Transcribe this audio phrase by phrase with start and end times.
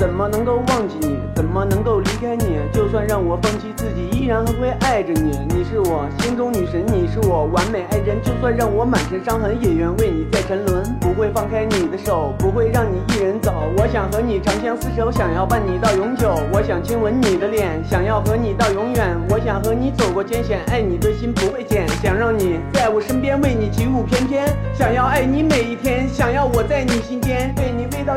[0.00, 1.18] 怎么能够忘记你？
[1.34, 2.56] 怎么能够离开你？
[2.72, 5.38] 就算让我放弃自己，依然还会爱着你。
[5.54, 8.16] 你是我心中女神，你是我完美爱人。
[8.22, 10.82] 就算让我满身伤痕，也愿为你再沉沦。
[11.00, 13.52] 不会放开你的手，不会让你一人走。
[13.76, 16.34] 我想和你长相厮守，想要伴你到永久。
[16.50, 19.14] 我想亲吻你的脸，想要和你到永远。
[19.28, 21.86] 我想和你走过艰险，爱你的心不会减。
[22.02, 24.48] 想让你在我身边，为你起舞翩翩。
[24.72, 27.54] 想要爱你每一天，想要我在你心间，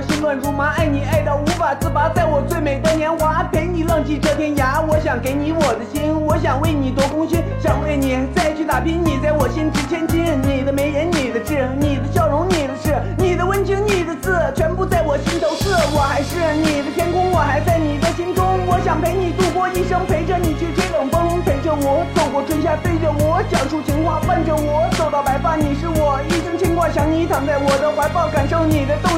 [0.02, 2.10] 心乱如麻，爱你爱到无法自拔。
[2.10, 4.82] 在我最美的年华，陪你浪迹这天涯。
[4.88, 9.04] 我想给你我的心，我想为你夺功勋，想为你再去打拼。
[9.04, 15.70] 你在我心值千金，你的眉眼，你的痣，你的笑容，你的事，你的温情，你的字，全部在我心头是。
[15.96, 18.44] 我还是你的天空，我还在你的心中。
[18.66, 25.56] 我想陪你度过一生，陪着你去吹冷风，陪着我走过春夏，对着我讲述情话，伴着我走到白发。
[25.56, 29.13] 你是我一生牵挂，想你躺在我的怀抱，感受你的动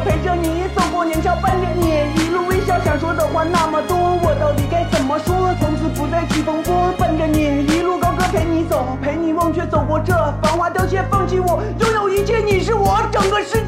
[0.00, 2.78] 陪着你走过年少，伴着你一路微笑。
[2.84, 5.54] 想说的话那么多，我到底该怎么说？
[5.60, 13.67] 从此不再起风波，伴着你一路高歌，陪你走，陪你忘却走过这繁华凋谢，放弃我，拥有一切，你是我整个世界。